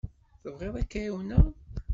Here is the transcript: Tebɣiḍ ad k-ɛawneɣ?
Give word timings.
Tebɣiḍ 0.41 0.75
ad 0.77 0.87
k-ɛawneɣ? 0.91 1.45